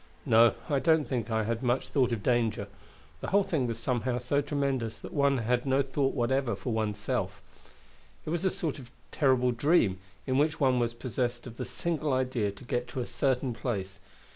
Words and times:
No, 0.25 0.55
I 0.67 0.79
don't 0.79 1.07
think 1.07 1.29
I 1.29 1.43
had 1.43 1.61
much 1.61 1.89
thought 1.89 2.11
of 2.11 2.23
danger, 2.23 2.67
the 3.19 3.27
whole 3.27 3.43
thing 3.43 3.67
was 3.67 3.77
somehow 3.77 4.17
so 4.17 4.41
tremendous 4.41 4.97
that 4.99 5.13
one 5.13 5.37
had 5.37 5.63
no 5.67 5.83
thought 5.83 6.15
whatever 6.15 6.55
for 6.55 6.73
one's 6.73 6.97
self. 6.97 7.39
It 8.25 8.31
was 8.31 8.43
a 8.43 8.49
sort 8.49 8.79
of 8.79 8.89
terrible 9.11 9.51
dream, 9.51 9.99
in 10.25 10.39
which 10.39 10.59
one 10.59 10.79
was 10.79 10.95
possessed 10.95 11.45
of 11.45 11.57
the 11.57 11.65
single 11.65 12.13
idea 12.13 12.49
to 12.49 12.63
get 12.63 12.87
to 12.87 12.99
a 12.99 13.05
certain 13.05 13.53
place. 13.53 13.99